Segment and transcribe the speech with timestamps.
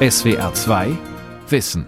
[0.00, 0.96] SWR 2
[1.48, 1.84] Wissen.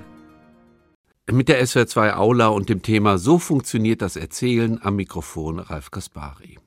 [1.30, 5.92] Mit der SWR 2 Aula und dem Thema So funktioniert das Erzählen am Mikrofon Ralf
[5.92, 6.58] Kaspari.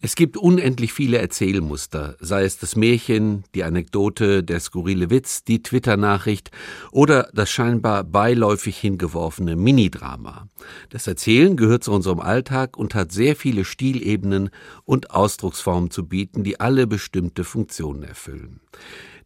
[0.00, 5.62] Es gibt unendlich viele Erzählmuster, sei es das Märchen, die Anekdote, der skurrile Witz, die
[5.62, 6.50] Twitter-Nachricht
[6.92, 10.48] oder das scheinbar beiläufig hingeworfene Minidrama.
[10.88, 14.48] Das Erzählen gehört zu unserem Alltag und hat sehr viele Stilebenen
[14.86, 18.60] und Ausdrucksformen zu bieten, die alle bestimmte Funktionen erfüllen.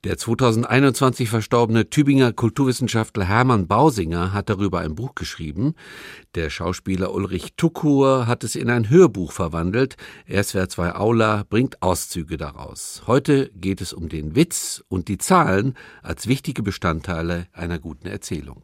[0.02, 5.74] Der 2021 verstorbene Tübinger Kulturwissenschaftler Hermann Bausinger hat darüber ein Buch geschrieben.
[6.34, 9.96] Der Schauspieler Ulrich Tukur hat es in ein Hörbuch verwandelt.
[10.26, 13.02] SWR 2 Aula bringt Auszüge daraus.
[13.06, 18.62] Heute geht es um den Witz und die Zahlen als wichtige Bestandteile einer guten Erzählung.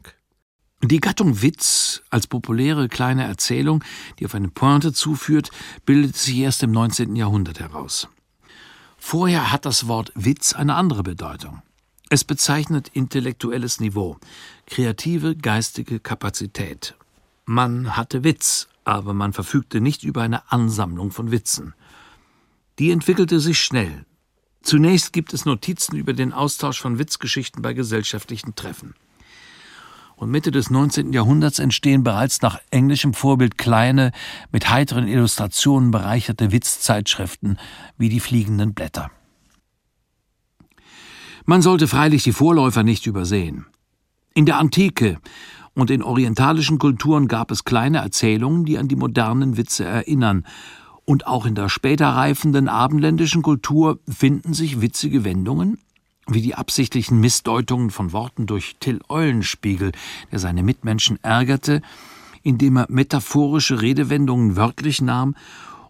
[0.81, 3.83] Die Gattung Witz als populäre kleine Erzählung,
[4.17, 5.51] die auf eine Pointe zuführt,
[5.85, 7.15] bildet sich erst im 19.
[7.15, 8.07] Jahrhundert heraus.
[8.97, 11.61] Vorher hat das Wort Witz eine andere Bedeutung.
[12.09, 14.17] Es bezeichnet intellektuelles Niveau,
[14.65, 16.95] kreative geistige Kapazität.
[17.45, 21.73] Man hatte Witz, aber man verfügte nicht über eine Ansammlung von Witzen.
[22.79, 24.05] Die entwickelte sich schnell.
[24.61, 28.93] Zunächst gibt es Notizen über den Austausch von Witzgeschichten bei gesellschaftlichen Treffen
[30.17, 31.13] und Mitte des 19.
[31.13, 34.11] Jahrhunderts entstehen bereits nach englischem Vorbild kleine,
[34.51, 37.59] mit heiteren Illustrationen bereicherte Witzzeitschriften
[37.97, 39.11] wie die fliegenden Blätter.
[41.45, 43.67] Man sollte freilich die Vorläufer nicht übersehen.
[44.33, 45.19] In der Antike
[45.75, 50.45] und in orientalischen Kulturen gab es kleine Erzählungen, die an die modernen Witze erinnern,
[51.05, 55.77] und auch in der später reifenden abendländischen Kultur finden sich witzige Wendungen,
[56.27, 59.91] wie die absichtlichen Missdeutungen von Worten durch Till Eulenspiegel,
[60.31, 61.81] der seine Mitmenschen ärgerte,
[62.43, 65.35] indem er metaphorische Redewendungen wörtlich nahm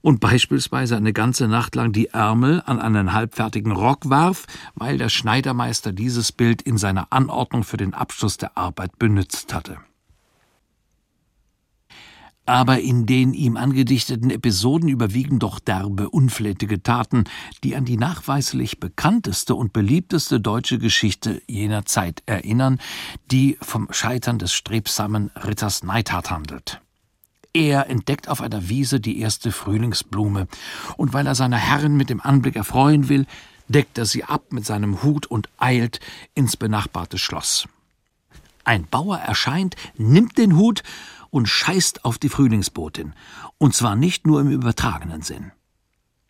[0.02, 5.10] und beispielsweise eine ganze Nacht lang die Ärmel an einen halbfertigen Rock warf, weil der
[5.10, 9.78] Schneidermeister dieses Bild in seiner Anordnung für den Abschluss der Arbeit benützt hatte
[12.48, 17.26] aber in den ihm angedichteten Episoden überwiegen doch derbe, unflätige Taten,
[17.64, 22.80] die an die nachweislich bekannteste und beliebteste deutsche Geschichte jener Zeit erinnern,
[23.32, 26.82] die vom Scheitern des strebsamen Ritters Neidhart handelt.
[27.54, 30.48] Er entdeckt auf einer Wiese die erste Frühlingsblume,
[30.96, 33.26] und weil er seine Herren mit dem Anblick erfreuen will,
[33.68, 36.00] deckt er sie ab mit seinem Hut und eilt
[36.34, 37.68] ins benachbarte Schloss.
[38.64, 40.84] Ein Bauer erscheint, nimmt den Hut
[41.38, 43.14] und scheißt auf die Frühlingsbotin,
[43.60, 45.52] und zwar nicht nur im übertragenen Sinn.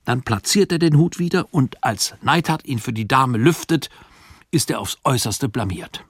[0.04, 3.90] Dann platziert er den Hut wieder, und als Neidhart ihn für die Dame lüftet,
[4.52, 6.04] ist er aufs äußerste blamiert.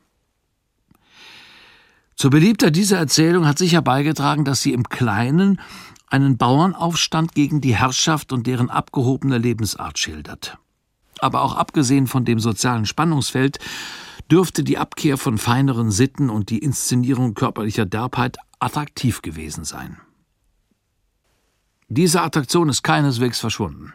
[2.16, 5.62] Zur Beliebtheit dieser Erzählung hat sicher beigetragen, dass sie im Kleinen
[6.08, 10.58] einen Bauernaufstand gegen die Herrschaft und deren abgehobene Lebensart schildert.
[11.20, 13.60] Aber auch abgesehen von dem sozialen Spannungsfeld
[14.32, 19.98] dürfte die Abkehr von feineren Sitten und die Inszenierung körperlicher Derbheit attraktiv gewesen sein.
[21.90, 23.94] Diese Attraktion ist keineswegs verschwunden.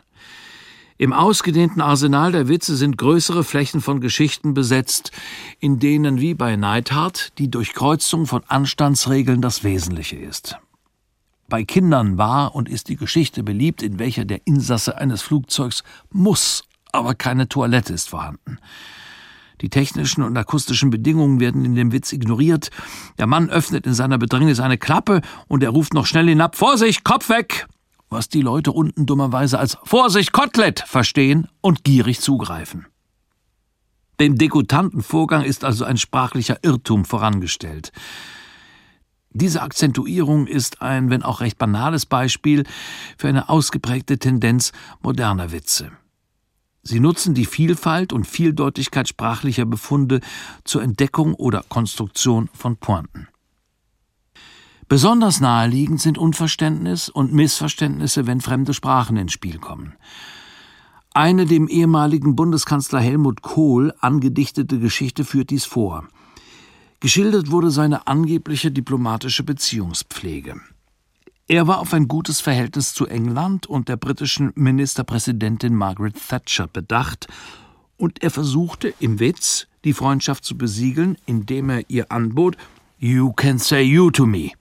[0.99, 5.11] Im ausgedehnten Arsenal der Witze sind größere Flächen von Geschichten besetzt,
[5.59, 10.59] in denen wie bei Neidhart die Durchkreuzung von Anstandsregeln das Wesentliche ist.
[11.49, 16.65] Bei Kindern war und ist die Geschichte beliebt, in welcher der Insasse eines Flugzeugs muss,
[16.93, 18.59] aber keine Toilette ist vorhanden.
[19.61, 22.71] Die technischen und akustischen Bedingungen werden in dem Witz ignoriert.
[23.19, 27.05] Der Mann öffnet in seiner Bedrängnis eine Klappe und er ruft noch schnell hinab: Vorsicht,
[27.05, 27.67] Kopf weg!
[28.09, 32.87] Was die Leute unten dummerweise als Vorsicht, Kotelett verstehen und gierig zugreifen.
[34.21, 37.91] Dem degutanten Vorgang ist also ein sprachlicher Irrtum vorangestellt.
[39.31, 42.65] Diese Akzentuierung ist ein, wenn auch recht banales Beispiel
[43.17, 45.93] für eine ausgeprägte Tendenz moderner Witze.
[46.83, 50.21] Sie nutzen die Vielfalt und Vieldeutigkeit sprachlicher Befunde
[50.65, 53.29] zur Entdeckung oder Konstruktion von Pointen.
[54.89, 59.95] Besonders naheliegend sind Unverständnis und Missverständnisse, wenn fremde Sprachen ins Spiel kommen.
[61.15, 66.09] Eine dem ehemaligen Bundeskanzler Helmut Kohl angedichtete Geschichte führt dies vor.
[67.01, 70.61] Geschildert wurde seine angebliche diplomatische Beziehungspflege.
[71.53, 77.27] Er war auf ein gutes Verhältnis zu England und der britischen Ministerpräsidentin Margaret Thatcher bedacht,
[77.99, 82.57] und er versuchte im Witz die Freundschaft zu besiegeln, indem er ihr anbot
[82.99, 84.53] You can say you to me.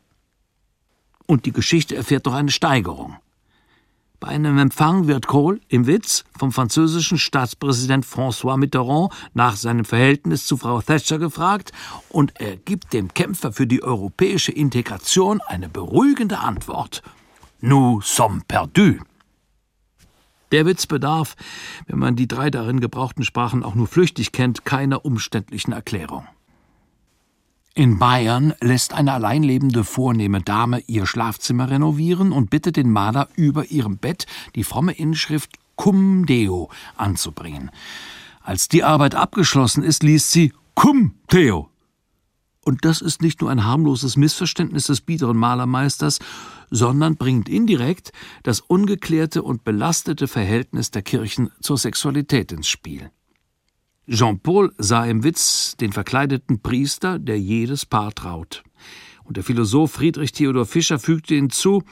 [1.28, 3.16] Und die Geschichte erfährt noch eine Steigerung.
[4.22, 10.46] Bei einem Empfang wird Kohl im Witz vom französischen Staatspräsident François Mitterrand nach seinem Verhältnis
[10.46, 11.72] zu Frau Thatcher gefragt
[12.08, 17.02] und er gibt dem Kämpfer für die europäische Integration eine beruhigende Antwort.
[17.62, 18.98] Nous sommes perdus.
[20.52, 21.36] Der Witz bedarf,
[21.88, 26.28] wenn man die drei darin gebrauchten Sprachen auch nur flüchtig kennt, keiner umständlichen Erklärung.
[27.74, 33.72] In Bayern lässt eine alleinlebende vornehme Dame ihr Schlafzimmer renovieren und bittet den Maler über
[33.72, 34.26] ihrem Bett
[34.56, 37.72] die fromme Inschrift Cum Deo anzubringen.
[38.42, 41.70] Als die Arbeit abgeschlossen ist, liest sie Cum Deo.
[42.66, 46.20] Und das ist nicht nur ein harmloses Missverständnis des biederen Malermeisters,
[46.70, 48.12] sondern bringt indirekt
[48.44, 53.12] das ungeklärte und belastete Verhältnis der Kirchen zur Sexualität ins Spiel.
[54.08, 58.64] Jean-Paul sah im Witz den verkleideten Priester, der jedes Paar traut.
[59.24, 61.84] Und der Philosoph Friedrich Theodor Fischer fügte hinzu,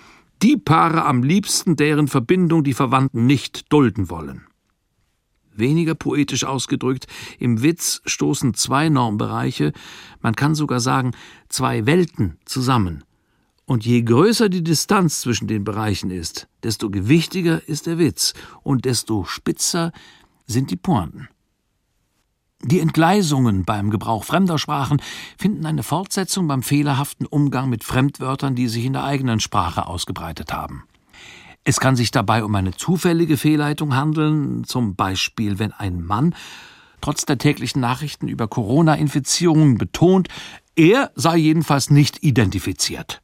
[0.42, 4.48] die Paare am liebsten, deren Verbindung die Verwandten nicht dulden wollen.
[5.54, 7.08] Weniger poetisch ausgedrückt,
[7.38, 9.74] im Witz stoßen zwei Normbereiche,
[10.22, 11.12] man kann sogar sagen
[11.50, 13.04] zwei Welten zusammen.
[13.66, 18.34] Und je größer die Distanz zwischen den Bereichen ist, desto gewichtiger ist der Witz
[18.64, 19.92] und desto spitzer
[20.48, 21.28] sind die Pointen.
[22.62, 25.02] Die Entgleisungen beim Gebrauch fremder Sprachen
[25.38, 30.52] finden eine Fortsetzung beim fehlerhaften Umgang mit Fremdwörtern, die sich in der eigenen Sprache ausgebreitet
[30.52, 30.84] haben.
[31.64, 36.36] Es kann sich dabei um eine zufällige Fehlleitung handeln, zum Beispiel wenn ein Mann
[37.02, 40.28] trotz der täglichen Nachrichten über Corona-Infizierungen betont,
[40.76, 43.22] er sei jedenfalls nicht identifiziert.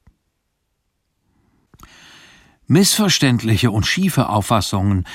[2.67, 5.05] Missverständliche und schiefe Auffassungen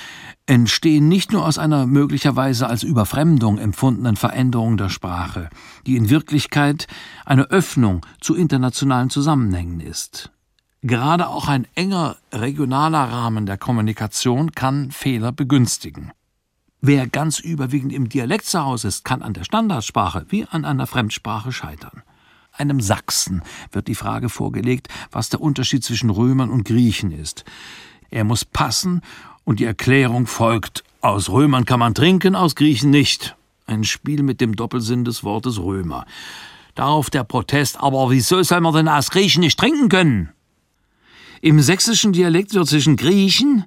[0.50, 5.48] entstehen nicht nur aus einer möglicherweise als Überfremdung empfundenen Veränderung der Sprache,
[5.86, 6.88] die in Wirklichkeit
[7.24, 10.32] eine Öffnung zu internationalen Zusammenhängen ist.
[10.82, 16.10] Gerade auch ein enger regionaler Rahmen der Kommunikation kann Fehler begünstigen.
[16.80, 20.88] Wer ganz überwiegend im Dialekt zu Hause ist, kann an der Standardsprache wie an einer
[20.88, 22.02] Fremdsprache scheitern.
[22.50, 27.44] Einem Sachsen wird die Frage vorgelegt, was der Unterschied zwischen Römern und Griechen ist.
[28.10, 29.02] Er muss passen
[29.44, 33.36] und die Erklärung folgt Aus Römern kann man trinken, aus Griechen nicht.
[33.66, 36.04] Ein Spiel mit dem Doppelsinn des Wortes Römer.
[36.74, 40.30] Darauf der Protest, aber wieso soll man denn aus Griechen nicht trinken können?
[41.40, 43.64] Im sächsischen Dialekt wird zwischen Griechen,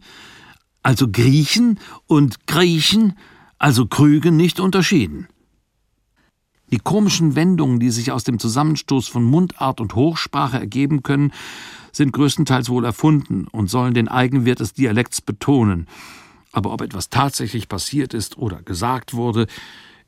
[0.83, 3.17] also Griechen, und Griechen,
[3.57, 5.27] also Krügen, nicht unterschieden.
[6.71, 11.31] Die komischen Wendungen, die sich aus dem Zusammenstoß von Mundart und Hochsprache ergeben können,
[11.93, 15.87] sind größtenteils wohl erfunden und sollen den Eigenwert des Dialekts betonen.
[16.51, 19.47] Aber ob etwas tatsächlich passiert ist oder gesagt wurde,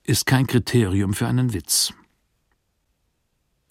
[0.03, 1.93] ist kein Kriterium für einen Witz.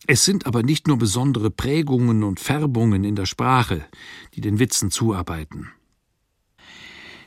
[0.07, 3.85] Es sind aber nicht nur besondere Prägungen und Färbungen in der Sprache,
[4.35, 5.71] die den Witzen zuarbeiten.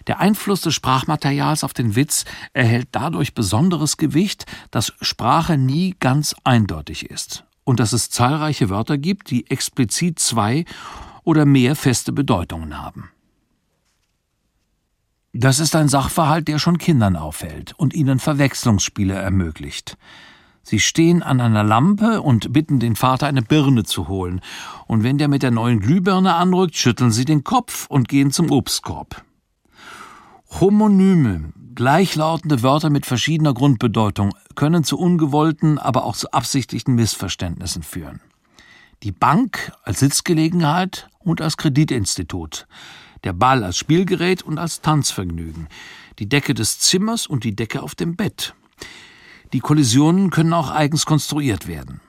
[0.06, 2.24] Der Einfluss des Sprachmaterials auf den Witz
[2.54, 8.97] erhält dadurch besonderes Gewicht, dass Sprache nie ganz eindeutig ist und dass es zahlreiche Wörter
[8.97, 10.63] gibt, die explizit zwei
[11.25, 13.09] oder mehr feste Bedeutungen haben.
[15.33, 19.97] Das ist ein Sachverhalt, der schon Kindern auffällt und ihnen Verwechslungsspiele ermöglicht.
[20.63, 24.39] Sie stehen an einer Lampe und bitten den Vater, eine Birne zu holen,
[24.87, 28.49] und wenn der mit der neuen Glühbirne anrückt, schütteln sie den Kopf und gehen zum
[28.49, 29.25] Obstkorb.
[30.61, 38.19] Homonyme, gleichlautende Wörter mit verschiedener Grundbedeutung, können zu ungewollten, aber auch zu absichtlichen Missverständnissen führen.
[39.03, 42.65] Die Bank als Sitzgelegenheit und als Kreditinstitut,
[43.24, 45.68] der Ball als Spielgerät und als Tanzvergnügen,
[46.18, 48.56] die Decke des Zimmers und die Decke auf dem Bett.
[49.53, 52.01] Die Kollisionen können auch eigens konstruiert werden.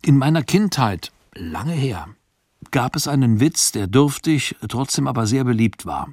[0.00, 2.08] In meiner Kindheit, lange her,
[2.70, 6.08] gab es einen Witz, der dürftig, trotzdem aber sehr beliebt war.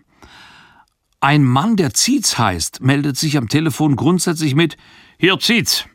[1.24, 4.76] Ein Mann, der Zietz heißt, meldet sich am Telefon grundsätzlich mit
[5.18, 5.86] Hier Zietz.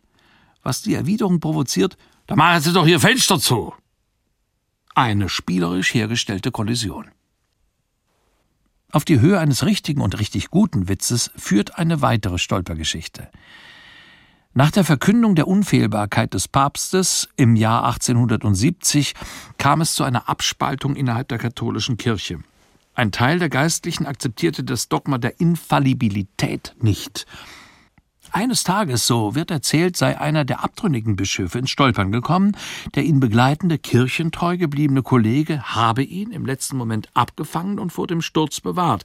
[0.62, 3.75] Was die Erwiderung provoziert, da machen Sie doch Ihr Fenster zu.
[4.94, 7.11] Eine spielerisch hergestellte Kollision.
[8.90, 13.28] Auf die Höhe eines richtigen und richtig guten Witzes führt eine weitere Stolpergeschichte.
[14.54, 19.12] Nach der Verkündung der Unfehlbarkeit des Papstes im Jahr 1870
[19.58, 22.38] kam es zu einer Abspaltung innerhalb der katholischen Kirche.
[22.99, 27.26] Ein Teil der Geistlichen akzeptierte das Dogma der Infallibilität nicht.
[28.33, 32.57] Eines Tages, so wird erzählt, sei einer der abtrünnigen Bischöfe ins Stolpern gekommen,
[32.97, 38.21] der ihn begleitende, kirchentreu gebliebene Kollege habe ihn im letzten Moment abgefangen und vor dem
[38.21, 39.05] Sturz bewahrt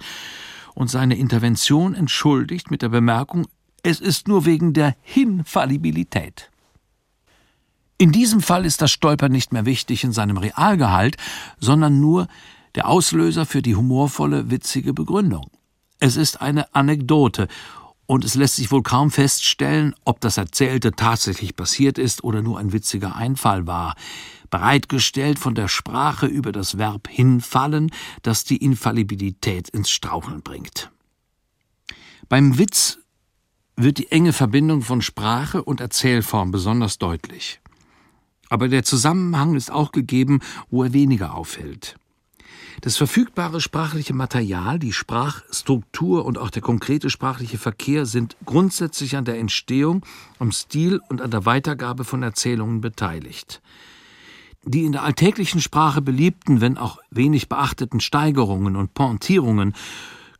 [0.73, 3.45] und seine Intervention entschuldigt mit der Bemerkung,
[3.83, 6.49] es ist nur wegen der Hinfallibilität.
[7.99, 11.17] In diesem Fall ist das Stolpern nicht mehr wichtig in seinem Realgehalt,
[11.59, 12.27] sondern nur
[12.75, 15.49] der Auslöser für die humorvolle, witzige Begründung.
[15.99, 17.47] Es ist eine Anekdote,
[18.05, 22.59] und es lässt sich wohl kaum feststellen, ob das Erzählte tatsächlich passiert ist oder nur
[22.59, 23.95] ein witziger Einfall war,
[24.49, 30.91] bereitgestellt von der Sprache über das Verb hinfallen, das die Infallibilität ins Straucheln bringt.
[32.29, 32.99] Beim Witz
[33.75, 37.61] wird die enge Verbindung von Sprache und Erzählform besonders deutlich.
[38.49, 41.95] Aber der Zusammenhang ist auch gegeben, wo er weniger auffällt.
[42.81, 49.25] Das verfügbare sprachliche Material, die Sprachstruktur und auch der konkrete sprachliche Verkehr sind grundsätzlich an
[49.25, 50.05] der Entstehung,
[50.39, 53.61] am Stil und an der Weitergabe von Erzählungen beteiligt.
[54.65, 59.73] Die in der alltäglichen Sprache beliebten, wenn auch wenig beachteten Steigerungen und Pointierungen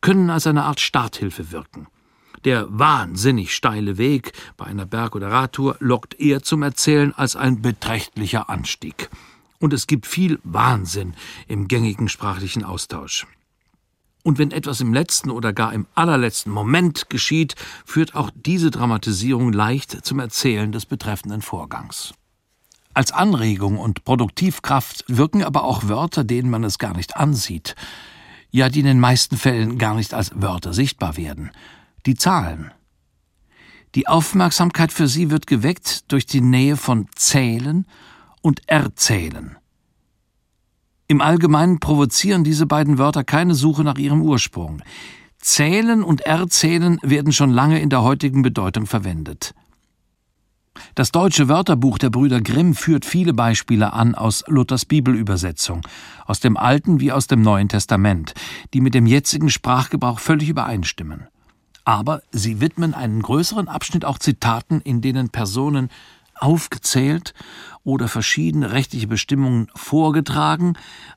[0.00, 1.86] können als eine Art Starthilfe wirken.
[2.44, 7.62] Der wahnsinnig steile Weg bei einer Berg- oder Radtour lockt eher zum Erzählen als ein
[7.62, 9.08] beträchtlicher Anstieg.
[9.58, 11.14] Und es gibt viel Wahnsinn
[11.48, 13.26] im gängigen sprachlichen Austausch.
[14.22, 19.52] Und wenn etwas im letzten oder gar im allerletzten Moment geschieht, führt auch diese Dramatisierung
[19.52, 22.14] leicht zum Erzählen des betreffenden Vorgangs.
[22.94, 27.74] Als Anregung und Produktivkraft wirken aber auch Wörter, denen man es gar nicht ansieht,
[28.50, 31.50] ja, die in den meisten Fällen gar nicht als Wörter sichtbar werden
[32.06, 32.70] die Zahlen.
[33.94, 37.86] Die Aufmerksamkeit für sie wird geweckt durch die Nähe von Zählen
[38.44, 39.56] und Erzählen.
[41.08, 44.82] Im Allgemeinen provozieren diese beiden Wörter keine Suche nach ihrem Ursprung.
[45.38, 49.54] Zählen und Erzählen werden schon lange in der heutigen Bedeutung verwendet.
[50.94, 55.80] Das deutsche Wörterbuch der Brüder Grimm führt viele Beispiele an aus Luthers Bibelübersetzung,
[56.26, 58.34] aus dem Alten wie aus dem Neuen Testament,
[58.74, 61.28] die mit dem jetzigen Sprachgebrauch völlig übereinstimmen
[61.84, 65.90] aber sie widmen einen größeren Abschnitt auch Zitaten, in denen Personen
[66.34, 67.34] aufgezählt
[67.82, 70.74] oder verschiedene rechtliche Bestimmungen vorgetragen,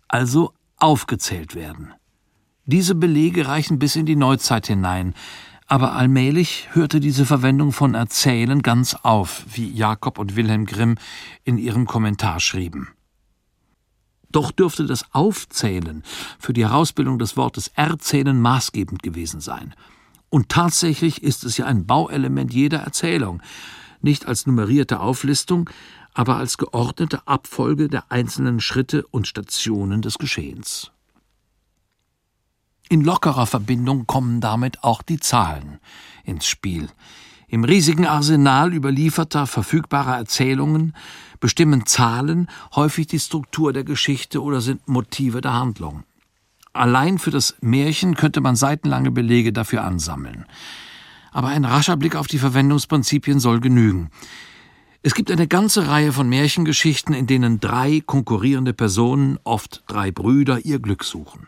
[0.07, 1.93] also aufgezählt werden.
[2.65, 5.13] Diese Belege reichen bis in die Neuzeit hinein,
[5.67, 10.95] aber allmählich hörte diese Verwendung von Erzählen ganz auf, wie Jakob und Wilhelm Grimm
[11.43, 12.89] in ihrem Kommentar schrieben.
[14.29, 16.03] Doch dürfte das Aufzählen
[16.39, 19.73] für die Herausbildung des Wortes Erzählen maßgebend gewesen sein–
[20.29, 23.41] und tatsächlich ist es ja ein Bauelement jeder Erzählung,
[24.01, 25.69] nicht als nummerierte Auflistung,
[26.13, 30.91] aber als geordnete Abfolge der einzelnen Schritte und Stationen des Geschehens.
[32.89, 35.79] In lockerer Verbindung kommen damit auch die Zahlen
[36.23, 36.89] ins Spiel.
[37.49, 40.93] Im riesigen Arsenal überlieferter, verfügbarer Erzählungen
[41.39, 46.03] bestimmen Zahlen häufig die Struktur der Geschichte oder sind Motive der Handlung.
[46.73, 50.45] Allein für das Märchen könnte man seitenlange Belege dafür ansammeln.
[51.31, 54.09] Aber ein rascher Blick auf die Verwendungsprinzipien soll genügen.
[55.03, 60.65] Es gibt eine ganze Reihe von Märchengeschichten, in denen drei konkurrierende Personen, oft drei Brüder,
[60.65, 61.47] ihr Glück suchen.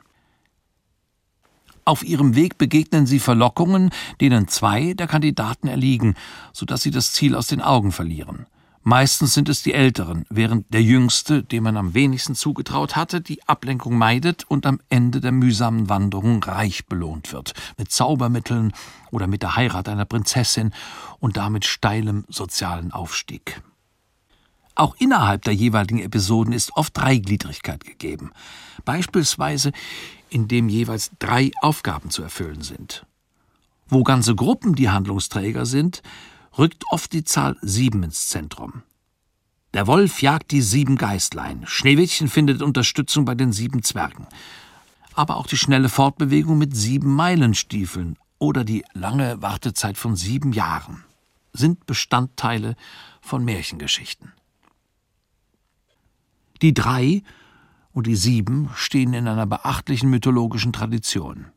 [1.83, 3.89] Auf ihrem Weg begegnen sie Verlockungen,
[4.21, 6.15] denen zwei der Kandidaten erliegen,
[6.53, 8.45] sodass sie das Ziel aus den Augen verlieren.
[8.83, 13.45] Meistens sind es die Älteren, während der Jüngste, dem man am wenigsten zugetraut hatte, die
[13.47, 18.71] Ablenkung meidet und am Ende der mühsamen Wanderung reich belohnt wird, mit Zaubermitteln
[19.11, 20.73] oder mit der Heirat einer Prinzessin
[21.19, 23.61] und damit steilem sozialen Aufstieg.
[24.75, 28.31] Auch innerhalb der jeweiligen Episoden ist oft Dreigliedrigkeit gegeben,
[28.85, 29.73] beispielsweise
[30.29, 33.05] indem jeweils drei Aufgaben zu erfüllen sind.
[33.89, 36.01] Wo ganze Gruppen die Handlungsträger sind,
[36.59, 38.83] rückt oft die Zahl sieben ins Zentrum.
[39.73, 44.27] Der Wolf jagt die sieben Geistlein, Schneewittchen findet Unterstützung bei den sieben Zwergen.
[45.13, 51.03] Aber auch die schnelle Fortbewegung mit sieben Meilenstiefeln oder die lange Wartezeit von sieben Jahren
[51.53, 52.75] sind Bestandteile
[53.21, 54.33] von Märchengeschichten.
[56.61, 57.23] Die drei
[57.91, 61.47] und die sieben stehen in einer beachtlichen mythologischen Tradition.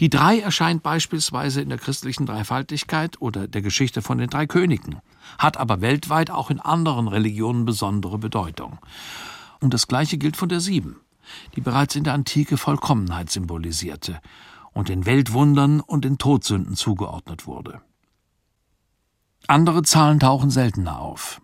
[0.00, 5.00] Die Drei erscheint beispielsweise in der christlichen Dreifaltigkeit oder der Geschichte von den drei Königen,
[5.38, 8.78] hat aber weltweit auch in anderen Religionen besondere Bedeutung.
[9.60, 11.00] Und das Gleiche gilt von der Sieben,
[11.56, 14.20] die bereits in der Antike Vollkommenheit symbolisierte
[14.72, 17.80] und den Weltwundern und den Todsünden zugeordnet wurde.
[19.46, 21.40] Andere Zahlen tauchen seltener auf.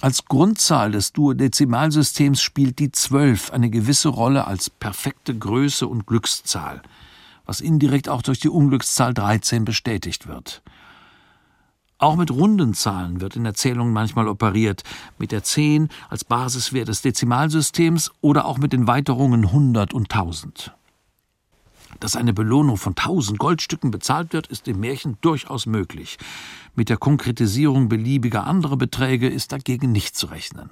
[0.00, 6.82] Als Grundzahl des Duodezimalsystems spielt die Zwölf eine gewisse Rolle als perfekte Größe und Glückszahl–
[7.50, 10.62] was indirekt auch durch die Unglückszahl 13 bestätigt wird.
[11.98, 14.84] Auch mit runden Zahlen wird in Erzählungen manchmal operiert,
[15.18, 20.76] mit der 10 als Basiswert des Dezimalsystems oder auch mit den Weiterungen 100 und 1000.
[21.98, 26.18] Dass eine Belohnung von 1000 Goldstücken bezahlt wird, ist im Märchen durchaus möglich.
[26.76, 30.70] Mit der Konkretisierung beliebiger anderer Beträge ist dagegen nicht zu rechnen.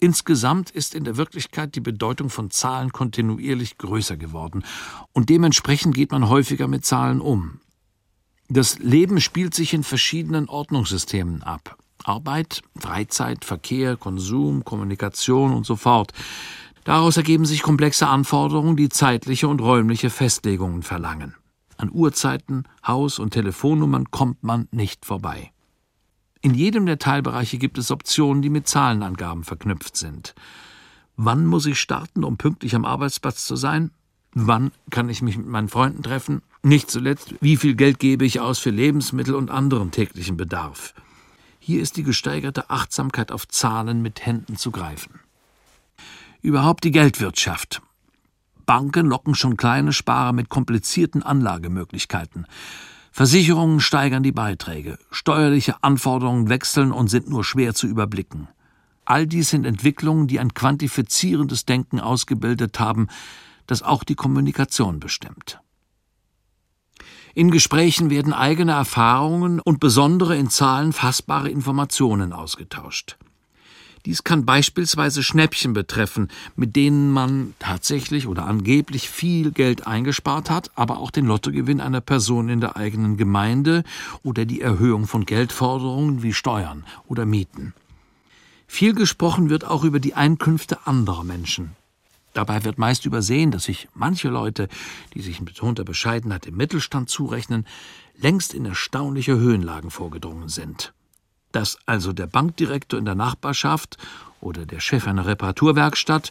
[0.00, 4.64] Insgesamt ist in der Wirklichkeit die Bedeutung von Zahlen kontinuierlich größer geworden,
[5.12, 7.60] und dementsprechend geht man häufiger mit Zahlen um.
[8.48, 11.76] Das Leben spielt sich in verschiedenen Ordnungssystemen ab.
[12.04, 16.12] Arbeit, Freizeit, Verkehr, Konsum, Kommunikation und so fort.
[16.84, 21.34] Daraus ergeben sich komplexe Anforderungen, die zeitliche und räumliche Festlegungen verlangen.
[21.76, 25.52] An Uhrzeiten, Haus- und Telefonnummern kommt man nicht vorbei.
[26.40, 30.34] In jedem der Teilbereiche gibt es Optionen, die mit Zahlenangaben verknüpft sind.
[31.16, 33.90] Wann muss ich starten, um pünktlich am Arbeitsplatz zu sein?
[34.34, 36.42] Wann kann ich mich mit meinen Freunden treffen?
[36.62, 40.94] Nicht zuletzt, wie viel Geld gebe ich aus für Lebensmittel und anderen täglichen Bedarf?
[41.58, 45.20] Hier ist die gesteigerte Achtsamkeit auf Zahlen mit Händen zu greifen.
[46.40, 47.82] Überhaupt die Geldwirtschaft.
[48.64, 52.46] Banken locken schon kleine Sparer mit komplizierten Anlagemöglichkeiten.
[53.18, 58.46] Versicherungen steigern die Beiträge, steuerliche Anforderungen wechseln und sind nur schwer zu überblicken.
[59.06, 63.08] All dies sind Entwicklungen, die ein quantifizierendes Denken ausgebildet haben,
[63.66, 65.58] das auch die Kommunikation bestimmt.
[67.34, 73.18] In Gesprächen werden eigene Erfahrungen und besondere in Zahlen fassbare Informationen ausgetauscht.
[74.08, 80.70] Dies kann beispielsweise Schnäppchen betreffen, mit denen man tatsächlich oder angeblich viel Geld eingespart hat,
[80.76, 83.84] aber auch den Lottogewinn einer Person in der eigenen Gemeinde
[84.22, 87.74] oder die Erhöhung von Geldforderungen wie Steuern oder Mieten.
[88.66, 91.72] Viel gesprochen wird auch über die Einkünfte anderer Menschen.
[92.32, 94.70] Dabei wird meist übersehen, dass sich manche Leute,
[95.12, 97.66] die sich in betonter Bescheidenheit im Mittelstand zurechnen,
[98.16, 100.94] längst in erstaunliche Höhenlagen vorgedrungen sind.
[101.52, 103.96] Dass also der Bankdirektor in der Nachbarschaft
[104.40, 106.30] oder der Chef einer Reparaturwerkstatt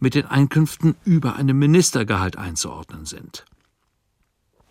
[0.00, 3.44] mit den Einkünften über einem Ministergehalt einzuordnen sind.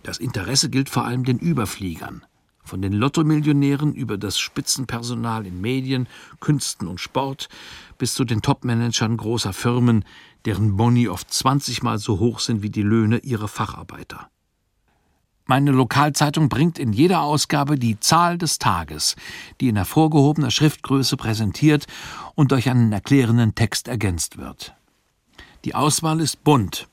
[0.04, 2.26] Das Interesse gilt vor allem den Überfliegern,
[2.64, 6.08] von den Lottomillionären über das Spitzenpersonal in Medien,
[6.40, 7.50] Künsten und Sport
[7.98, 10.06] bis zu den Topmanagern großer Firmen,
[10.46, 14.30] deren Boni oft 20 Mal so hoch sind wie die Löhne ihrer Facharbeiter.
[15.50, 19.16] Meine Lokalzeitung bringt in jeder Ausgabe die Zahl des Tages,
[19.62, 21.88] die in hervorgehobener Schriftgröße präsentiert
[22.36, 24.76] und durch einen erklärenden Text ergänzt wird.
[25.64, 26.90] Die Auswahl ist bunt.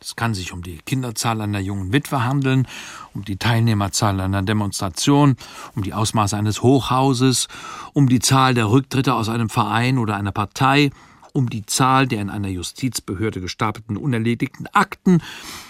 [0.00, 2.66] Es kann sich um die Kinderzahl einer jungen Witwe handeln,
[3.12, 5.36] um die Teilnehmerzahl einer Demonstration,
[5.74, 7.48] um die Ausmaße eines Hochhauses,
[7.92, 10.90] um die Zahl der Rücktritte aus einem Verein oder einer Partei,
[11.32, 15.22] um die Zahl der in einer Justizbehörde gestapelten unerledigten Akten.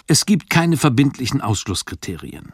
[0.07, 2.53] Es gibt keine verbindlichen Ausschlusskriterien.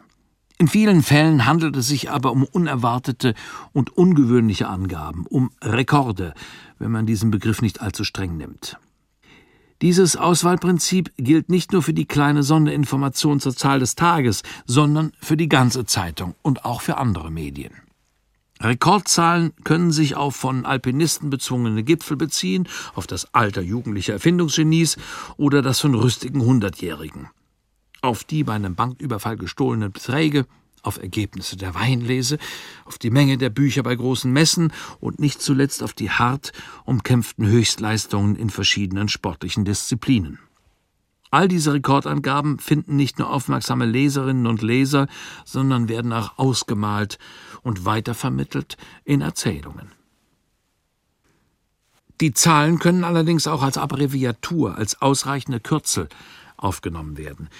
[0.58, 3.34] In vielen Fällen handelt es sich aber um unerwartete
[3.72, 6.32] und ungewöhnliche Angaben, um Rekorde,
[6.78, 8.78] wenn man diesen Begriff nicht allzu streng nimmt.
[9.82, 15.36] Dieses Auswahlprinzip gilt nicht nur für die kleine Sonderinformation zur Zahl des Tages, sondern für
[15.36, 17.72] die ganze Zeitung und auch für andere Medien.
[18.60, 24.96] Rekordzahlen können sich auf von Alpinisten bezwungene Gipfel beziehen, auf das Alter jugendlicher Erfindungsgenies
[25.36, 27.28] oder das von rüstigen Hundertjährigen,
[28.00, 30.46] auf die bei einem Banküberfall gestohlenen Beträge,
[30.82, 32.38] auf Ergebnisse der Weinlese,
[32.84, 36.52] auf die Menge der Bücher bei großen Messen und nicht zuletzt auf die hart
[36.84, 40.38] umkämpften Höchstleistungen in verschiedenen sportlichen Disziplinen.
[41.30, 45.08] All diese Rekordangaben finden nicht nur aufmerksame Leserinnen und Leser,
[45.44, 47.18] sondern werden auch ausgemalt
[47.62, 49.90] und weitervermittelt in Erzählungen.
[52.20, 56.08] Die Zahlen können allerdings auch als Abbreviatur, als ausreichende Kürzel
[56.56, 57.50] aufgenommen werden.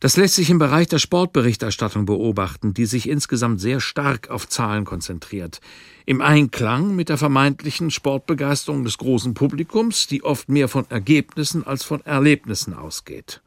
[0.00, 4.86] Das lässt sich im Bereich der Sportberichterstattung beobachten, die sich insgesamt sehr stark auf Zahlen
[4.86, 5.60] konzentriert.
[6.06, 11.84] Im Einklang mit der vermeintlichen Sportbegeisterung des großen Publikums, die oft mehr von Ergebnissen als
[11.84, 13.42] von Erlebnissen ausgeht.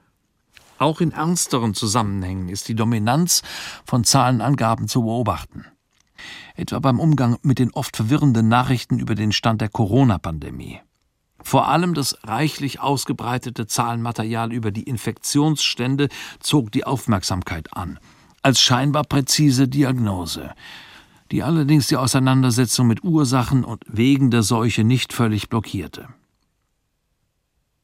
[0.77, 3.41] Auch in ernsteren Zusammenhängen ist die Dominanz
[3.83, 5.65] von Zahlenangaben zu beobachten.
[6.55, 10.81] Etwa beim Umgang mit den oft verwirrenden Nachrichten über den Stand der Corona-Pandemie.
[11.43, 16.07] Vor allem das reichlich ausgebreitete Zahlenmaterial über die Infektionsstände
[16.39, 17.99] zog die Aufmerksamkeit an,
[18.41, 20.53] als scheinbar präzise Diagnose,
[21.31, 26.07] die allerdings die Auseinandersetzung mit Ursachen und Wegen der Seuche nicht völlig blockierte.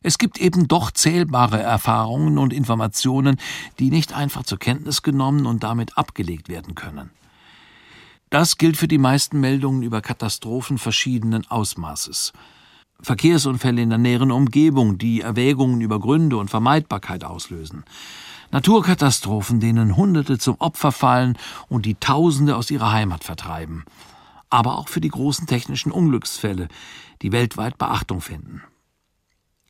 [0.01, 3.37] Es gibt eben doch zählbare Erfahrungen und Informationen,
[3.79, 7.11] die nicht einfach zur Kenntnis genommen und damit abgelegt werden können.
[8.29, 12.31] Das gilt für die meisten Meldungen über Katastrophen verschiedenen Ausmaßes.
[13.01, 17.83] Verkehrsunfälle in der näheren Umgebung, die Erwägungen über Gründe und Vermeidbarkeit auslösen.
[18.51, 23.85] Naturkatastrophen, denen Hunderte zum Opfer fallen und die Tausende aus ihrer Heimat vertreiben.
[24.49, 26.67] Aber auch für die großen technischen Unglücksfälle,
[27.21, 28.63] die weltweit Beachtung finden.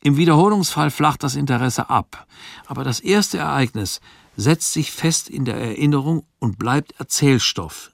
[0.02, 2.26] Im Wiederholungsfall flacht das Interesse ab,
[2.68, 4.00] aber das erste Ereignis
[4.38, 7.92] setzt sich fest in der Erinnerung und bleibt Erzählstoff,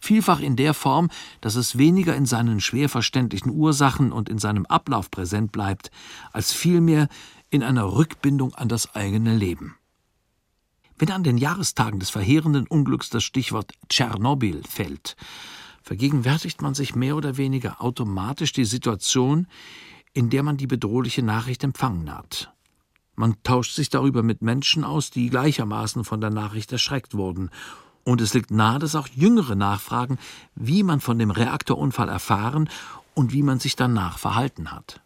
[0.00, 4.66] vielfach in der Form, dass es weniger in seinen schwer verständlichen Ursachen und in seinem
[4.66, 5.90] Ablauf präsent bleibt,
[6.32, 7.08] als vielmehr
[7.50, 9.76] in einer Rückbindung an das eigene Leben.
[10.98, 15.16] Wenn an den Jahrestagen des verheerenden Unglücks das Stichwort Tschernobyl fällt,
[15.82, 19.46] vergegenwärtigt man sich mehr oder weniger automatisch die Situation,
[20.14, 22.52] in der man die bedrohliche Nachricht empfangen hat.
[23.14, 27.50] Man tauscht sich darüber mit Menschen aus, die gleichermaßen von der Nachricht erschreckt wurden.
[28.06, 30.16] Und es liegt nahe, dass auch Jüngere nachfragen,
[30.54, 32.70] wie man von dem Reaktorunfall erfahren
[33.14, 35.00] und wie man sich danach verhalten hat.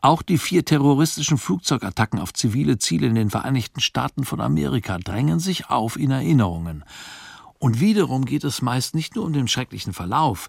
[0.00, 5.40] Auch die vier terroristischen Flugzeugattacken auf zivile Ziele in den Vereinigten Staaten von Amerika drängen
[5.40, 6.84] sich auf in Erinnerungen.
[7.58, 10.48] Und wiederum geht es meist nicht nur um den schrecklichen Verlauf,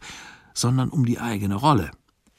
[0.54, 1.90] sondern um die eigene Rolle.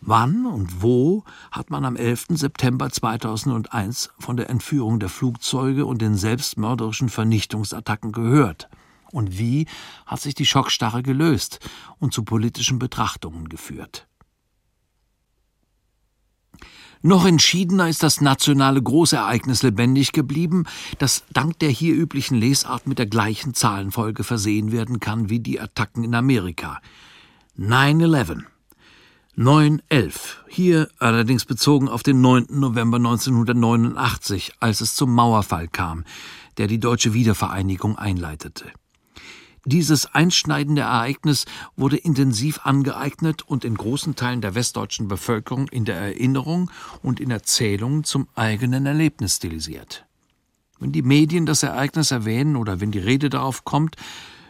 [0.08, 2.26] Wann und wo hat man am 11.
[2.30, 8.68] September 2001 von der Entführung der Flugzeuge und den selbstmörderischen Vernichtungsattacken gehört?
[9.10, 9.66] Und wie
[10.06, 11.58] hat sich die Schockstarre gelöst
[11.98, 14.06] und zu politischen Betrachtungen geführt?
[17.02, 20.66] Noch entschiedener ist das nationale Großereignis lebendig geblieben,
[20.98, 25.60] das dank der hier üblichen Lesart mit der gleichen Zahlenfolge versehen werden kann wie die
[25.60, 26.80] Attacken in Amerika.
[27.58, 28.44] 9-11.
[29.37, 30.37] 9-11.
[30.49, 32.46] Hier allerdings bezogen auf den 9.
[32.49, 36.05] November 1989, als es zum Mauerfall kam,
[36.57, 38.64] der die deutsche Wiedervereinigung einleitete.
[39.66, 41.44] Dieses einschneidende Ereignis
[41.77, 46.70] wurde intensiv angeeignet und in großen Teilen der westdeutschen Bevölkerung in der Erinnerung
[47.03, 50.07] und in Erzählungen zum eigenen Erlebnis stilisiert.
[50.79, 53.96] Wenn die Medien das Ereignis erwähnen oder wenn die Rede darauf kommt,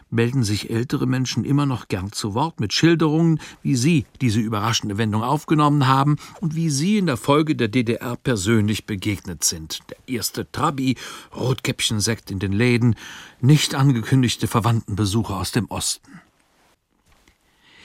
[0.09, 4.97] melden sich ältere Menschen immer noch gern zu Wort mit Schilderungen, wie sie diese überraschende
[4.97, 9.79] Wendung aufgenommen haben und wie sie in der Folge der DDR persönlich begegnet sind.
[9.89, 10.95] Der erste Trabi,
[11.35, 12.95] Rotkäppchensekt in den Läden,
[13.41, 16.21] nicht angekündigte Verwandtenbesuche aus dem Osten.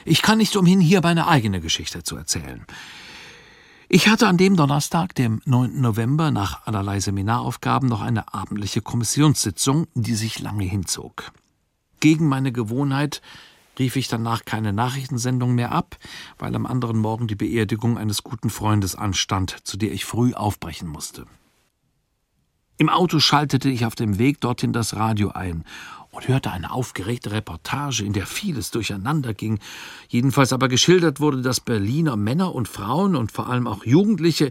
[0.04, 2.66] Ich kann nicht umhin, hier meine eigene Geschichte zu erzählen.
[3.94, 5.80] Ich hatte an dem Donnerstag, dem 9.
[5.80, 11.30] November, nach allerlei Seminaraufgaben noch eine abendliche Kommissionssitzung, die sich lange hinzog.
[12.02, 13.22] Gegen meine Gewohnheit
[13.78, 15.96] rief ich danach keine Nachrichtensendung mehr ab,
[16.36, 20.88] weil am anderen Morgen die Beerdigung eines guten Freundes anstand, zu der ich früh aufbrechen
[20.88, 21.26] musste.
[22.76, 25.62] Im Auto schaltete ich auf dem Weg dorthin das Radio ein
[26.10, 29.60] und hörte eine aufgeregte Reportage, in der vieles durcheinander ging,
[30.08, 34.50] jedenfalls aber geschildert wurde, dass Berliner Männer und Frauen und vor allem auch Jugendliche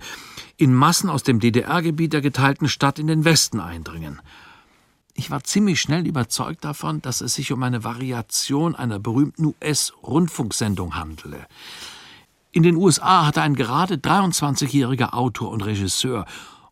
[0.55, 4.21] in Massen aus dem DDR-Gebiet der geteilten Stadt in den Westen eindringen.
[5.13, 10.95] Ich war ziemlich schnell überzeugt davon, dass es sich um eine Variation einer berühmten US-Rundfunksendung
[10.95, 11.47] handele.
[12.51, 16.25] In den USA hatte ein gerade 23-jähriger Autor und Regisseur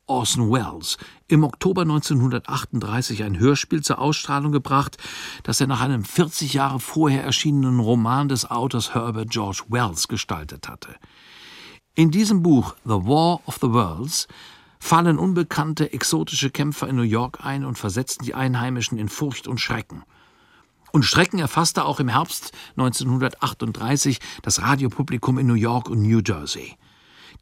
[0.08, 0.98] Orson Welles
[1.28, 4.98] im Oktober 1938 ein Hörspiel zur Ausstrahlung gebracht,
[5.44, 10.68] das er nach einem 40 Jahre vorher erschienenen Roman des Autors Herbert George Wells gestaltet
[10.68, 10.96] hatte.
[11.94, 14.28] In diesem Buch The War of the Worlds
[14.80, 19.60] fallen unbekannte exotische Kämpfer in New York ein und versetzen die Einheimischen in Furcht und
[19.60, 20.04] Schrecken.
[20.92, 26.76] Und Schrecken erfasste auch im Herbst 1938 das Radiopublikum in New York und New Jersey.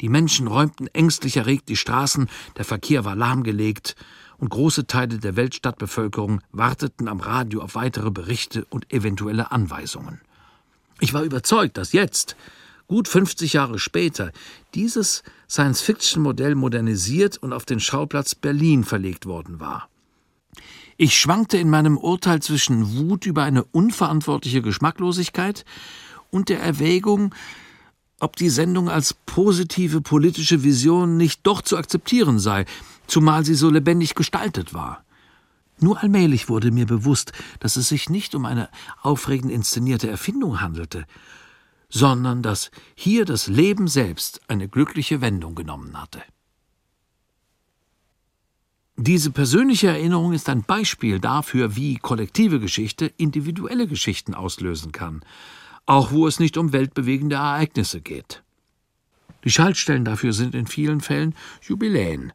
[0.01, 3.95] Die Menschen räumten ängstlich erregt die Straßen, der Verkehr war lahmgelegt,
[4.39, 10.21] und große Teile der Weltstadtbevölkerung warteten am Radio auf weitere Berichte und eventuelle Anweisungen.
[10.99, 12.35] Ich war überzeugt, dass jetzt,
[12.87, 14.31] gut 50 Jahre später,
[14.75, 19.89] dieses Science-Fiction-Modell modernisiert und auf den Schauplatz Berlin verlegt worden war.
[20.97, 25.63] Ich schwankte in meinem Urteil zwischen Wut über eine unverantwortliche Geschmacklosigkeit
[26.31, 27.33] und der Erwägung,
[28.19, 32.65] ob die Sendung als positive politische Vision nicht doch zu akzeptieren sei,
[33.05, 35.03] zumal sie so lebendig gestaltet war.
[35.79, 38.69] Nur allmählich wurde mir bewusst, dass es sich nicht um eine
[39.03, 41.05] aufregend inszenierte Erfindung handelte,
[41.89, 46.21] sondern dass hier das Leben selbst eine glückliche Wendung genommen hatte.
[48.99, 55.21] Diese persönliche Erinnerung ist ein Beispiel dafür, wie kollektive Geschichte individuelle Geschichten auslösen kann,
[55.85, 58.41] auch wo es nicht um weltbewegende Ereignisse geht.
[59.43, 62.33] Die Schaltstellen dafür sind in vielen Fällen Jubiläen,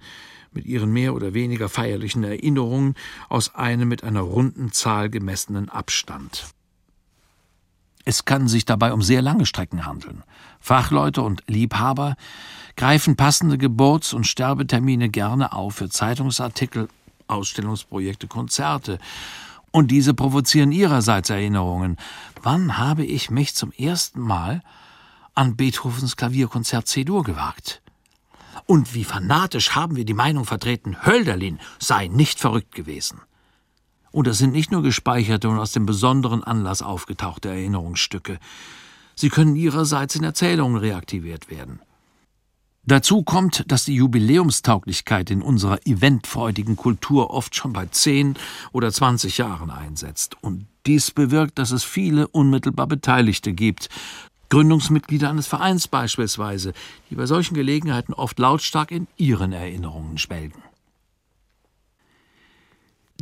[0.53, 2.95] mit ihren mehr oder weniger feierlichen Erinnerungen
[3.29, 6.47] aus einem mit einer runden Zahl gemessenen Abstand.
[8.05, 10.23] Es kann sich dabei um sehr lange Strecken handeln.
[10.61, 12.17] Fachleute und Liebhaber
[12.77, 16.89] greifen passende Geburts- und Sterbetermine gerne auf für Zeitungsartikel,
[17.29, 18.99] Ausstellungsprojekte, Konzerte.
[19.71, 21.97] Und diese provozieren ihrerseits Erinnerungen.
[22.43, 24.63] Wann habe ich mich zum ersten Mal
[25.35, 27.81] an Beethovens Klavierkonzert C-Dur gewagt?
[28.67, 33.21] Und wie fanatisch haben wir die Meinung vertreten, Hölderlin sei nicht verrückt gewesen.
[34.13, 38.39] Und das sind nicht nur gespeicherte und aus dem besonderen Anlass aufgetauchte Erinnerungsstücke.
[39.15, 41.81] Sie können ihrerseits in Erzählungen reaktiviert werden.
[42.85, 48.35] Dazu kommt, dass die Jubiläumstauglichkeit in unserer eventfreudigen Kultur oft schon bei zehn
[48.73, 50.37] oder zwanzig Jahren einsetzt.
[50.41, 53.89] Und dies bewirkt, dass es viele unmittelbar Beteiligte gibt,
[54.49, 56.73] Gründungsmitglieder eines Vereins beispielsweise,
[57.09, 60.61] die bei solchen Gelegenheiten oft lautstark in ihren Erinnerungen schwelgen.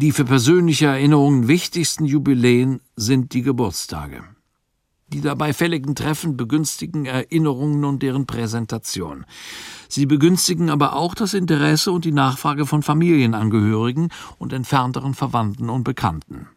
[0.00, 4.24] Die für persönliche Erinnerungen wichtigsten Jubiläen sind die Geburtstage.
[5.08, 9.26] Die dabei fälligen Treffen begünstigen Erinnerungen und deren Präsentation.
[9.90, 14.08] Sie begünstigen aber auch das Interesse und die Nachfrage von Familienangehörigen
[14.38, 16.48] und entfernteren Verwandten und Bekannten.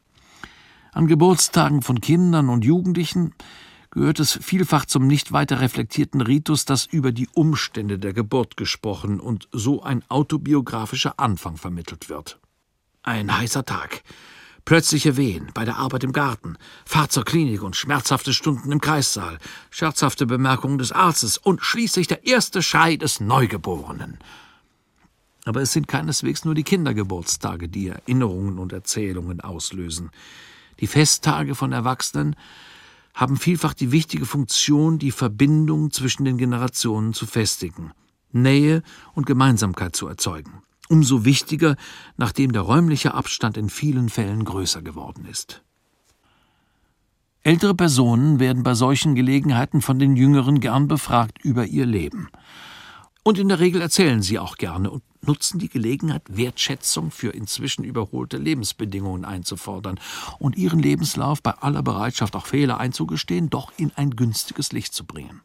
[0.94, 3.34] An Geburtstagen von Kindern und Jugendlichen
[3.92, 9.20] gehört es vielfach zum nicht weiter reflektierten Ritus, dass über die Umstände der Geburt gesprochen
[9.20, 12.40] und so ein autobiografischer Anfang vermittelt wird.
[13.04, 14.02] Ein heißer Tag,
[14.64, 19.40] Plötzliche Wehen bei der Arbeit im Garten, Fahrt zur Klinik und schmerzhafte Stunden im Kreissaal,
[19.72, 24.20] scherzhafte Bemerkungen des Arztes und schließlich der erste Schrei des Neugeborenen.
[25.44, 30.12] Aber es sind keineswegs nur die Kindergeburtstage, die Erinnerungen und Erzählungen auslösen.
[30.80, 32.38] Die Festtage von Erwachsenen
[33.14, 37.92] haben vielfach die wichtige Funktion, die Verbindung zwischen den Generationen zu festigen,
[38.32, 38.82] Nähe
[39.14, 41.76] und Gemeinsamkeit zu erzeugen umso wichtiger,
[42.18, 45.64] nachdem der räumliche Abstand in vielen Fällen größer geworden ist.
[47.42, 52.30] Ältere Personen werden bei solchen Gelegenheiten von den Jüngeren gern befragt über ihr Leben.
[53.24, 57.84] Und in der Regel erzählen sie auch gerne und nutzen die Gelegenheit, Wertschätzung für inzwischen
[57.84, 60.00] überholte Lebensbedingungen einzufordern
[60.40, 65.06] und ihren Lebenslauf bei aller Bereitschaft, auch Fehler einzugestehen, doch in ein günstiges Licht zu
[65.06, 65.42] bringen.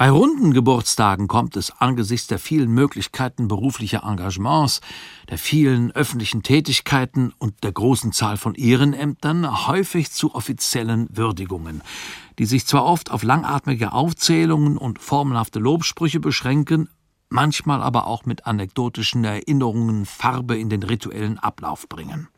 [0.00, 4.80] Bei runden Geburtstagen kommt es angesichts der vielen Möglichkeiten beruflicher Engagements,
[5.28, 11.82] der vielen öffentlichen Tätigkeiten und der großen Zahl von Ehrenämtern häufig zu offiziellen Würdigungen,
[12.38, 16.88] die sich zwar oft auf langatmige Aufzählungen und formelhafte Lobsprüche beschränken,
[17.28, 22.28] manchmal aber auch mit anekdotischen Erinnerungen Farbe in den rituellen Ablauf bringen.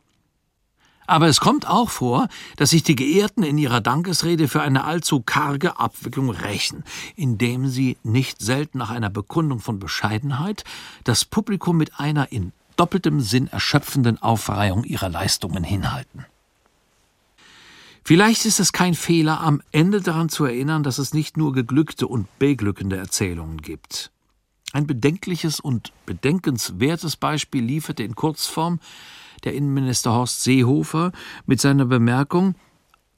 [1.06, 5.20] Aber es kommt auch vor, dass sich die Geehrten in ihrer Dankesrede für eine allzu
[5.20, 6.84] karge Abwicklung rächen,
[7.16, 10.64] indem sie nicht selten nach einer Bekundung von Bescheidenheit
[11.04, 16.24] das Publikum mit einer in doppeltem Sinn erschöpfenden Aufreihung ihrer Leistungen hinhalten.
[18.04, 22.08] Vielleicht ist es kein Fehler, am Ende daran zu erinnern, dass es nicht nur geglückte
[22.08, 24.10] und beglückende Erzählungen gibt.
[24.72, 28.80] Ein bedenkliches und bedenkenswertes Beispiel lieferte in Kurzform
[29.44, 31.12] der Innenminister Horst Seehofer
[31.46, 32.54] mit seiner Bemerkung,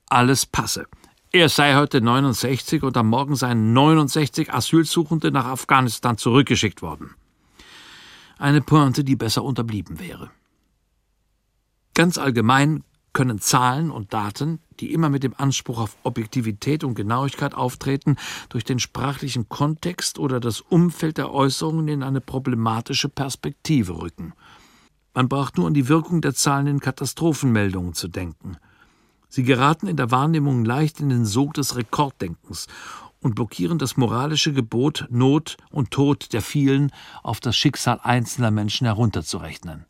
[0.09, 0.87] alles passe.
[1.33, 7.15] Er sei heute 69 und am Morgen seien 69 Asylsuchende nach Afghanistan zurückgeschickt worden.
[8.39, 10.31] Eine Pointe, die besser unterblieben wäre.
[11.95, 17.55] Ganz allgemein können Zahlen und Daten, die immer mit dem Anspruch auf Objektivität und Genauigkeit
[17.55, 18.17] auftreten,
[18.49, 24.35] durch den sprachlichen Kontext oder das Umfeld der Äußerungen in eine problematische Perspektive rücken.
[25.15, 28.57] Man braucht nur an die Wirkung der Zahlen in Katastrophenmeldungen zu denken.
[29.29, 32.67] Sie geraten in der Wahrnehmung leicht in den Sog des Rekorddenkens
[33.21, 38.87] und blockieren das moralische Gebot, Not und Tod der vielen auf das Schicksal einzelner Menschen
[38.87, 39.87] herunterzurechnen.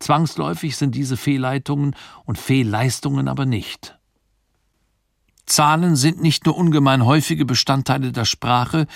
[0.00, 3.98] Zwangsläufig sind diese Fehlleitungen und Fehlleistungen aber nicht.
[5.46, 8.86] Zahlen sind nicht nur ungemein häufige Bestandteile der Sprache,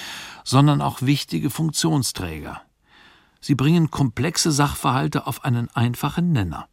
[0.45, 2.63] sondern auch wichtige Funktionsträger.
[3.43, 6.69] Sie bringen komplexe Sachverhalte auf einen einfachen Nenner.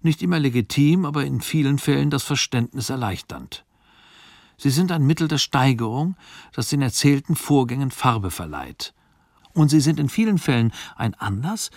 [0.00, 3.66] Nicht immer legitim, aber in vielen Fällen das Verständnis erleichternd.
[4.56, 6.16] Sie sind ein Mittel der Steigerung,
[6.54, 8.94] das den erzählten Vorgängen Farbe verleiht.
[9.52, 11.70] Und sie sind in vielen Fällen ein Anlass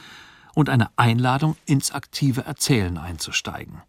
[0.56, 3.82] und eine Einladung, ins aktive Erzählen einzusteigen.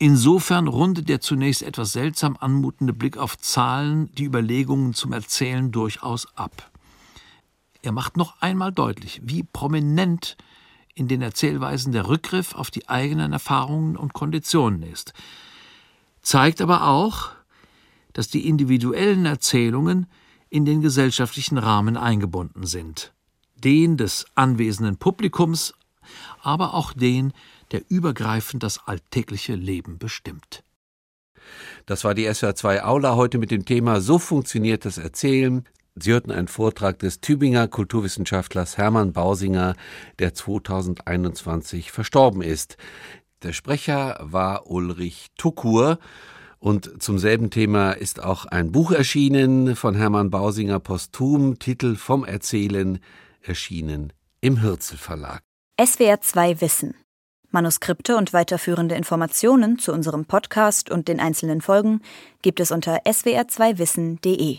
[0.00, 6.26] Insofern rundet der zunächst etwas seltsam anmutende Blick auf Zahlen die Überlegungen zum Erzählen durchaus
[6.36, 6.72] ab.
[7.82, 10.36] Er macht noch einmal deutlich, wie prominent
[10.94, 15.12] in den Erzählweisen der Rückgriff auf die eigenen Erfahrungen und Konditionen ist,
[16.22, 17.30] zeigt aber auch,
[18.12, 20.06] dass die individuellen Erzählungen
[20.50, 23.12] in den gesellschaftlichen Rahmen eingebunden sind,
[23.54, 25.74] den des anwesenden Publikums,
[26.42, 27.32] aber auch den,
[27.70, 30.64] der übergreifend das alltägliche Leben bestimmt.
[31.86, 35.64] Das war die SWR2 Aula heute mit dem Thema So funktioniert das Erzählen.
[36.02, 39.74] Sie hörten einen Vortrag des Tübinger Kulturwissenschaftlers Hermann Bausinger,
[40.18, 42.76] der 2021 verstorben ist.
[43.42, 45.98] Der Sprecher war Ulrich Tukur.
[46.60, 52.24] Und zum selben Thema ist auch ein Buch erschienen von Hermann Bausinger posthum, Titel Vom
[52.24, 52.98] Erzählen,
[53.40, 55.40] erschienen im Hürzel Verlag.
[55.80, 56.94] SWR 2 Wissen.
[57.50, 62.02] Manuskripte und weiterführende Informationen zu unserem Podcast und den einzelnen Folgen
[62.42, 64.58] gibt es unter swr2wissen.de.